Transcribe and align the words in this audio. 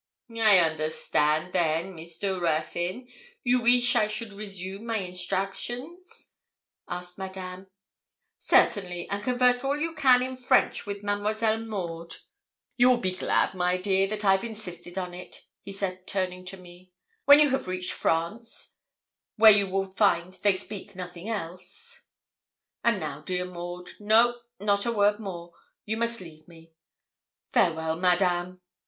'I 0.35 0.57
understand 0.57 1.53
then, 1.53 1.93
Mr. 1.95 2.41
Ruthyn, 2.41 3.07
you 3.43 3.61
weesh 3.61 3.95
I 3.95 4.07
should 4.07 4.33
resume 4.33 4.83
my 4.87 4.97
instructions?' 4.97 6.33
asked 6.87 7.19
Madame. 7.19 7.67
'Certainly; 8.39 9.07
and 9.11 9.21
converse 9.23 9.63
all 9.63 9.79
you 9.79 9.93
can 9.93 10.23
in 10.23 10.35
French 10.37 10.87
with 10.87 11.03
Mademoiselle 11.03 11.59
Maud. 11.59 12.15
You 12.77 12.89
will 12.89 12.97
be 12.97 13.13
glad, 13.15 13.53
my 13.53 13.77
dear, 13.77 14.07
that 14.07 14.25
I've 14.25 14.43
insisted 14.43 14.97
on 14.97 15.13
it,' 15.13 15.43
he 15.61 15.71
said, 15.71 16.07
turning 16.07 16.45
to 16.47 16.57
me, 16.57 16.89
'when 17.25 17.37
you 17.39 17.49
have 17.49 17.67
reached 17.67 17.93
France, 17.93 18.77
where 19.35 19.51
you 19.51 19.67
will 19.67 19.85
find 19.85 20.33
they 20.33 20.57
speak 20.57 20.95
nothing 20.95 21.29
else. 21.29 22.07
And 22.83 22.99
now, 22.99 23.21
dear 23.21 23.45
Maud 23.45 23.91
no, 23.99 24.39
not 24.59 24.87
a 24.87 24.91
word 24.91 25.19
more 25.19 25.53
you 25.85 25.95
must 25.95 26.19
leave 26.21 26.47
me. 26.47 26.71
Farewell, 27.49 27.97
Madame!' 27.97 28.61